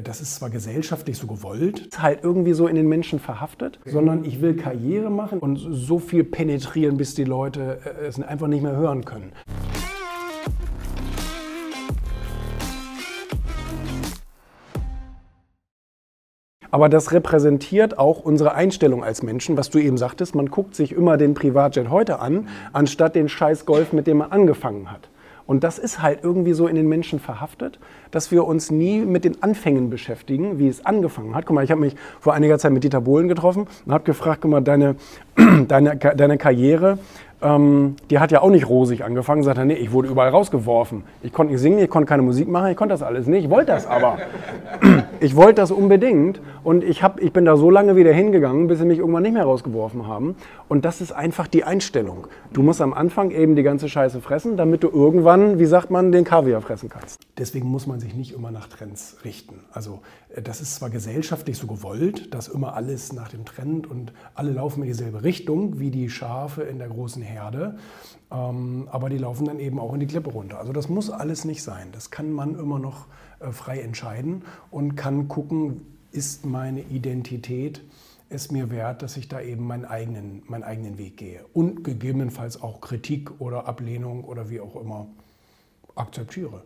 das 0.00 0.20
ist 0.20 0.36
zwar 0.36 0.50
gesellschaftlich 0.50 1.18
so 1.18 1.26
gewollt, 1.26 1.88
halt 1.98 2.20
irgendwie 2.22 2.52
so 2.52 2.66
in 2.66 2.76
den 2.76 2.88
Menschen 2.88 3.18
verhaftet, 3.18 3.78
sondern 3.84 4.24
ich 4.24 4.40
will 4.40 4.56
Karriere 4.56 5.10
machen 5.10 5.38
und 5.38 5.56
so 5.56 5.98
viel 5.98 6.24
penetrieren, 6.24 6.96
bis 6.96 7.14
die 7.14 7.24
Leute 7.24 7.80
äh, 7.84 8.06
es 8.06 8.20
einfach 8.20 8.46
nicht 8.46 8.62
mehr 8.62 8.76
hören 8.76 9.04
können. 9.04 9.32
Aber 16.70 16.88
das 16.88 17.12
repräsentiert 17.12 17.98
auch 17.98 18.20
unsere 18.20 18.54
Einstellung 18.54 19.04
als 19.04 19.22
Menschen, 19.22 19.58
was 19.58 19.68
du 19.68 19.78
eben 19.78 19.98
sagtest. 19.98 20.34
Man 20.34 20.46
guckt 20.46 20.74
sich 20.74 20.92
immer 20.92 21.18
den 21.18 21.34
Privatjet 21.34 21.90
heute 21.90 22.18
an, 22.18 22.48
anstatt 22.72 23.14
den 23.14 23.28
scheiß 23.28 23.66
Golf, 23.66 23.92
mit 23.92 24.06
dem 24.06 24.18
man 24.18 24.32
angefangen 24.32 24.90
hat. 24.90 25.10
Und 25.46 25.64
das 25.64 25.78
ist 25.78 26.02
halt 26.02 26.20
irgendwie 26.22 26.52
so 26.52 26.66
in 26.66 26.76
den 26.76 26.88
Menschen 26.88 27.18
verhaftet, 27.18 27.78
dass 28.10 28.30
wir 28.30 28.44
uns 28.44 28.70
nie 28.70 29.00
mit 29.00 29.24
den 29.24 29.42
Anfängen 29.42 29.90
beschäftigen, 29.90 30.58
wie 30.58 30.68
es 30.68 30.84
angefangen 30.84 31.34
hat. 31.34 31.46
Guck 31.46 31.54
mal, 31.54 31.64
ich 31.64 31.70
habe 31.70 31.80
mich 31.80 31.94
vor 32.20 32.34
einiger 32.34 32.58
Zeit 32.58 32.72
mit 32.72 32.84
Dieter 32.84 33.00
Bohlen 33.00 33.28
getroffen 33.28 33.66
und 33.84 33.92
habe 33.92 34.04
gefragt, 34.04 34.40
guck 34.42 34.50
mal, 34.50 34.60
deine, 34.60 34.96
deine, 35.68 35.96
deine 35.96 36.38
Karriere, 36.38 36.98
ähm, 37.42 37.96
die 38.10 38.18
hat 38.18 38.32
ja 38.32 38.40
auch 38.40 38.50
nicht 38.50 38.68
rosig 38.68 39.04
angefangen. 39.04 39.42
Sagt 39.42 39.58
er, 39.58 39.64
nee, 39.64 39.74
ich 39.74 39.92
wurde 39.92 40.08
überall 40.08 40.30
rausgeworfen. 40.30 41.04
Ich 41.22 41.32
konnte 41.32 41.52
nicht 41.52 41.62
singen, 41.62 41.78
ich 41.78 41.90
konnte 41.90 42.08
keine 42.08 42.22
Musik 42.22 42.48
machen, 42.48 42.70
ich 42.70 42.76
konnte 42.76 42.94
das 42.94 43.02
alles 43.02 43.26
nicht. 43.26 43.44
Ich 43.44 43.50
wollte 43.50 43.72
das 43.72 43.86
aber. 43.86 44.18
ich 45.20 45.36
wollte 45.36 45.54
das 45.54 45.70
unbedingt 45.70 46.40
und 46.64 46.84
ich, 46.84 47.02
hab, 47.02 47.20
ich 47.20 47.32
bin 47.32 47.44
da 47.44 47.56
so 47.56 47.70
lange 47.70 47.96
wieder 47.96 48.12
hingegangen, 48.12 48.68
bis 48.68 48.78
sie 48.78 48.84
mich 48.84 48.98
irgendwann 48.98 49.22
nicht 49.22 49.34
mehr 49.34 49.44
rausgeworfen 49.44 50.06
haben. 50.06 50.36
Und 50.68 50.84
das 50.84 51.00
ist 51.00 51.12
einfach 51.12 51.48
die 51.48 51.64
Einstellung. 51.64 52.26
Du 52.52 52.62
musst 52.62 52.80
am 52.80 52.92
Anfang 52.92 53.30
eben 53.30 53.56
die 53.56 53.62
ganze 53.62 53.88
Scheiße 53.88 54.20
fressen, 54.20 54.56
damit 54.56 54.82
du 54.82 54.88
irgendwann, 54.88 55.58
wie 55.58 55.66
sagt 55.66 55.90
man, 55.90 56.12
den 56.12 56.24
Kaviar 56.24 56.60
fressen 56.60 56.88
kannst. 56.88 57.20
Deswegen 57.38 57.68
muss 57.68 57.86
man 57.86 57.98
sich 57.98 58.14
nicht 58.14 58.32
immer 58.34 58.50
nach 58.50 58.68
Trends 58.68 59.16
richten. 59.24 59.60
Also 59.72 60.00
äh, 60.34 60.42
das 60.42 60.60
ist 60.60 60.76
zwar 60.76 60.90
gesellschaftlich 60.90 61.58
so 61.58 61.66
gewollt, 61.66 62.32
dass 62.34 62.48
immer 62.48 62.74
alles 62.74 63.12
nach 63.12 63.28
dem 63.28 63.44
Trend 63.44 63.90
und 63.90 64.12
alle 64.34 64.52
laufen 64.52 64.82
in 64.82 64.88
dieselbe 64.88 65.24
Richtung 65.24 65.78
wie 65.78 65.90
die 65.90 66.10
Schafe 66.10 66.62
in 66.62 66.78
der 66.78 66.88
großen 66.88 67.22
Herde, 67.22 67.31
ähm, 68.30 68.88
aber 68.90 69.08
die 69.08 69.18
laufen 69.18 69.46
dann 69.46 69.58
eben 69.58 69.78
auch 69.78 69.92
in 69.94 70.00
die 70.00 70.06
Klippe 70.06 70.30
runter. 70.30 70.58
Also 70.58 70.72
das 70.72 70.88
muss 70.88 71.10
alles 71.10 71.44
nicht 71.44 71.62
sein. 71.62 71.88
Das 71.92 72.10
kann 72.10 72.32
man 72.32 72.58
immer 72.58 72.78
noch 72.78 73.06
äh, 73.40 73.50
frei 73.52 73.80
entscheiden 73.80 74.44
und 74.70 74.96
kann 74.96 75.28
gucken, 75.28 75.82
ist 76.12 76.44
meine 76.44 76.82
Identität 76.82 77.82
es 78.32 78.50
mir 78.50 78.70
wert, 78.70 79.02
dass 79.02 79.16
ich 79.16 79.28
da 79.28 79.40
eben 79.40 79.66
meinen 79.66 79.84
eigenen, 79.84 80.42
meinen 80.46 80.62
eigenen 80.62 80.98
Weg 80.98 81.18
gehe 81.18 81.44
und 81.52 81.84
gegebenenfalls 81.84 82.62
auch 82.62 82.80
Kritik 82.80 83.40
oder 83.40 83.66
Ablehnung 83.66 84.24
oder 84.24 84.48
wie 84.48 84.60
auch 84.60 84.76
immer 84.76 85.06
akzeptiere. 85.94 86.62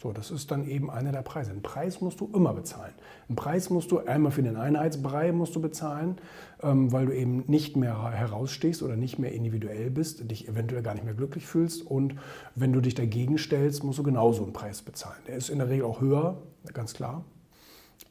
So, 0.00 0.12
das 0.12 0.30
ist 0.30 0.52
dann 0.52 0.68
eben 0.68 0.90
einer 0.90 1.10
der 1.10 1.22
Preise. 1.22 1.50
Einen 1.50 1.62
Preis 1.62 2.00
musst 2.00 2.20
du 2.20 2.30
immer 2.32 2.54
bezahlen. 2.54 2.94
Einen 3.28 3.34
Preis 3.34 3.68
musst 3.68 3.90
du 3.90 3.98
einmal 3.98 4.30
für 4.30 4.44
den 4.44 4.54
Einheitsbrei 4.54 5.32
musst 5.32 5.56
du 5.56 5.60
bezahlen, 5.60 6.18
ähm, 6.62 6.92
weil 6.92 7.06
du 7.06 7.16
eben 7.16 7.42
nicht 7.48 7.76
mehr 7.76 8.12
herausstehst 8.12 8.84
oder 8.84 8.94
nicht 8.94 9.18
mehr 9.18 9.32
individuell 9.32 9.90
bist, 9.90 10.30
dich 10.30 10.46
eventuell 10.46 10.82
gar 10.82 10.94
nicht 10.94 11.04
mehr 11.04 11.14
glücklich 11.14 11.46
fühlst. 11.46 11.84
Und 11.84 12.14
wenn 12.54 12.72
du 12.72 12.80
dich 12.80 12.94
dagegen 12.94 13.38
stellst, 13.38 13.82
musst 13.82 13.98
du 13.98 14.04
genauso 14.04 14.44
einen 14.44 14.52
Preis 14.52 14.82
bezahlen. 14.82 15.18
Der 15.26 15.34
ist 15.34 15.48
in 15.48 15.58
der 15.58 15.68
Regel 15.68 15.84
auch 15.84 16.00
höher, 16.00 16.42
ganz 16.72 16.94
klar. 16.94 17.24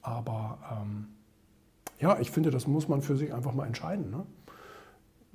Aber 0.02 0.60
ähm, 0.70 1.08
ja, 2.02 2.20
ich 2.20 2.32
finde, 2.32 2.52
das 2.52 2.68
muss 2.68 2.90
man 2.90 3.02
für 3.02 3.16
sich 3.16 3.34
einfach 3.34 3.54
mal 3.54 3.66
entscheiden. 3.66 4.12
Ne? 4.12 4.26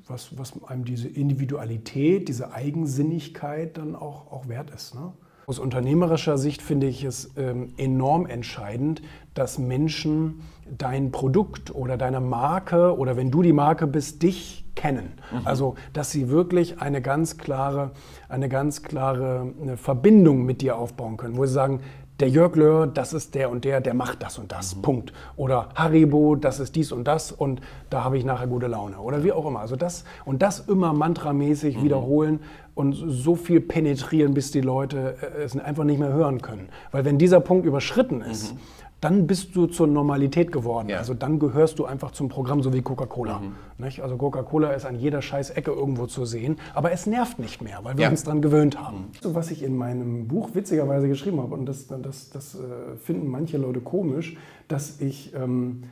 Was, 0.06 0.36
was 0.36 0.62
einem 0.64 0.84
diese 0.84 1.08
Individualität, 1.08 2.28
diese 2.28 2.52
Eigensinnigkeit 2.52 3.78
dann 3.78 3.96
auch, 3.96 4.30
auch 4.30 4.48
wert 4.48 4.70
ist. 4.70 4.94
Ne? 4.94 5.14
Aus 5.46 5.58
unternehmerischer 5.58 6.38
Sicht 6.38 6.62
finde 6.62 6.86
ich 6.86 7.04
es 7.04 7.32
ähm, 7.36 7.74
enorm 7.76 8.26
entscheidend, 8.26 9.02
dass 9.34 9.58
Menschen 9.58 10.42
dein 10.78 11.10
Produkt 11.10 11.74
oder 11.74 11.96
deine 11.96 12.20
Marke 12.20 12.96
oder 12.96 13.16
wenn 13.16 13.30
du 13.30 13.42
die 13.42 13.52
Marke 13.52 13.86
bist, 13.86 14.22
dich 14.22 14.64
kennen. 14.74 15.12
Mhm. 15.30 15.40
Also, 15.44 15.74
dass 15.92 16.10
sie 16.10 16.28
wirklich 16.28 16.80
eine 16.80 17.02
ganz 17.02 17.38
klare, 17.38 17.90
eine 18.28 18.48
ganz 18.48 18.82
klare 18.82 19.52
eine 19.60 19.76
Verbindung 19.76 20.44
mit 20.44 20.62
dir 20.62 20.76
aufbauen 20.76 21.16
können, 21.16 21.36
wo 21.36 21.44
sie 21.44 21.52
sagen, 21.52 21.80
der 22.22 22.30
Jörg 22.30 22.54
Löhr, 22.54 22.86
das 22.86 23.12
ist 23.12 23.34
der 23.34 23.50
und 23.50 23.64
der, 23.64 23.80
der 23.80 23.94
macht 23.94 24.22
das 24.22 24.38
und 24.38 24.52
das. 24.52 24.76
Mhm. 24.76 24.82
Punkt. 24.82 25.12
Oder 25.36 25.70
Haribo, 25.74 26.36
das 26.36 26.60
ist 26.60 26.76
dies 26.76 26.92
und 26.92 27.04
das 27.08 27.32
und 27.32 27.60
da 27.90 28.04
habe 28.04 28.16
ich 28.16 28.24
nachher 28.24 28.46
gute 28.46 28.68
Laune. 28.68 28.98
Oder 28.98 29.24
wie 29.24 29.32
auch 29.32 29.44
immer. 29.44 29.58
Also 29.58 29.74
das 29.74 30.04
und 30.24 30.40
das 30.40 30.60
immer 30.60 30.92
mantramäßig 30.92 31.78
mhm. 31.78 31.82
wiederholen 31.82 32.40
und 32.76 32.94
so 32.94 33.34
viel 33.34 33.60
penetrieren, 33.60 34.34
bis 34.34 34.52
die 34.52 34.60
Leute 34.60 35.16
äh, 35.20 35.42
es 35.42 35.58
einfach 35.58 35.82
nicht 35.82 35.98
mehr 35.98 36.12
hören 36.12 36.40
können. 36.40 36.68
Weil 36.92 37.04
wenn 37.04 37.18
dieser 37.18 37.40
Punkt 37.40 37.66
überschritten 37.66 38.20
ist, 38.20 38.54
mhm 38.54 38.60
dann 39.02 39.26
bist 39.26 39.56
du 39.56 39.66
zur 39.66 39.88
Normalität 39.88 40.52
geworden. 40.52 40.88
Ja. 40.88 40.98
Also 40.98 41.12
dann 41.12 41.40
gehörst 41.40 41.80
du 41.80 41.84
einfach 41.84 42.12
zum 42.12 42.28
Programm, 42.28 42.62
so 42.62 42.72
wie 42.72 42.82
Coca-Cola. 42.82 43.40
Mhm. 43.40 43.84
Also 44.00 44.16
Coca-Cola 44.16 44.70
ist 44.70 44.86
an 44.86 44.94
jeder 44.94 45.20
scheiß 45.20 45.50
Ecke 45.50 45.72
irgendwo 45.72 46.06
zu 46.06 46.24
sehen, 46.24 46.56
aber 46.72 46.92
es 46.92 47.06
nervt 47.06 47.40
nicht 47.40 47.60
mehr, 47.62 47.80
weil 47.82 47.96
wir 47.96 48.04
ja. 48.04 48.10
uns 48.10 48.22
daran 48.22 48.40
gewöhnt 48.40 48.80
haben. 48.80 49.08
So, 49.20 49.34
was 49.34 49.50
ich 49.50 49.64
in 49.64 49.76
meinem 49.76 50.28
Buch 50.28 50.50
witzigerweise 50.54 51.08
geschrieben 51.08 51.40
habe, 51.40 51.54
und 51.54 51.66
das, 51.66 51.88
das, 51.88 52.30
das 52.30 52.54
äh, 52.54 52.96
finden 52.96 53.28
manche 53.28 53.58
Leute 53.58 53.80
komisch, 53.80 54.36
dass 54.68 55.00
ich 55.00 55.34
ähm, 55.34 55.82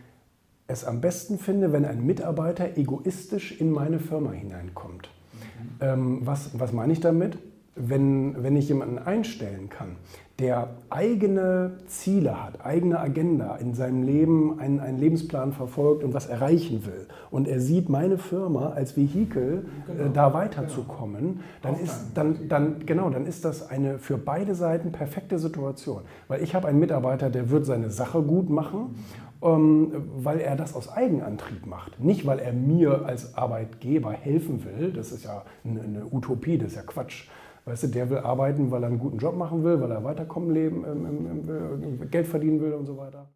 es 0.69 0.85
am 0.85 1.01
besten 1.01 1.39
finde, 1.39 1.73
wenn 1.73 1.85
ein 1.85 2.07
Mitarbeiter 2.07 2.77
egoistisch 2.79 3.61
in 3.61 3.73
meine 3.73 3.99
Firma 3.99 4.31
hineinkommt. 4.31 5.09
Mhm. 5.33 5.69
Ähm, 5.81 6.19
was, 6.23 6.57
was 6.57 6.73
meine 6.73 6.93
ich 6.93 7.01
damit? 7.01 7.39
Wenn, 7.77 8.43
wenn 8.43 8.57
ich 8.57 8.69
jemanden 8.69 8.99
einstellen 8.99 9.69
kann, 9.69 9.97
der 10.41 10.71
eigene 10.89 11.73
Ziele 11.87 12.43
hat, 12.43 12.65
eigene 12.65 12.99
Agenda 12.99 13.57
in 13.57 13.75
seinem 13.75 14.03
Leben, 14.03 14.59
einen, 14.59 14.81
einen, 14.81 14.99
Lebensplan 14.99 15.53
verfolgt 15.53 16.03
und 16.03 16.15
was 16.15 16.27
erreichen 16.27 16.87
will. 16.87 17.07
Und 17.31 17.47
er 17.47 17.61
sieht 17.61 17.91
meine 17.91 18.17
Firma 18.17 18.71
als 18.71 18.97
Vehikel, 18.97 19.67
äh, 19.87 19.93
genau. 19.93 20.05
äh, 20.05 20.13
da 20.13 20.33
weiterzukommen, 20.33 21.41
dann 21.61 21.79
ist, 21.79 22.13
dann, 22.15 22.49
dann, 22.49 22.87
genau, 22.87 23.11
dann 23.11 23.27
ist 23.27 23.45
das 23.45 23.69
eine 23.69 23.99
für 23.99 24.17
beide 24.17 24.55
Seiten 24.55 24.93
perfekte 24.93 25.39
Situation. 25.39 26.03
Weil 26.27 26.43
ich 26.43 26.55
habe 26.55 26.69
einen 26.69 26.81
Mitarbeiter, 26.81 27.29
der 27.29 27.51
wird 27.51 27.67
seine 27.67 27.91
Sache 27.91 28.23
gut 28.23 28.49
machen, 28.49 28.95
ähm, 29.43 29.93
weil 30.17 30.41
er 30.41 30.57
das 30.57 30.75
aus 30.75 30.91
Eigenantrieb 30.91 31.67
macht. 31.67 32.01
Nicht, 32.03 32.25
weil 32.25 32.39
er 32.39 32.55
mir 32.55 33.05
als 33.05 33.37
Arbeitgeber 33.37 34.13
helfen 34.13 34.65
will, 34.65 34.93
das 34.93 35.13
ist 35.13 35.25
ja 35.25 35.43
eine, 35.65 35.83
eine 35.83 36.07
Utopie, 36.11 36.57
das 36.57 36.69
ist 36.69 36.77
ja 36.77 36.83
Quatsch 36.83 37.29
Weißt 37.71 37.85
du, 37.85 37.87
der 37.87 38.11
will 38.11 38.19
arbeiten, 38.19 38.73
weil 38.73 38.83
er 38.83 38.89
einen 38.89 38.99
guten 38.99 39.19
Job 39.19 39.37
machen 39.37 39.63
will, 39.63 39.81
weil 39.81 39.93
er 39.93 40.03
weiterkommen 40.03 40.51
leben, 40.51 40.85
ähm, 40.85 41.49
ähm, 41.49 42.11
Geld 42.11 42.27
verdienen 42.27 42.61
will 42.61 42.73
und 42.73 42.85
so 42.85 42.97
weiter. 42.97 43.29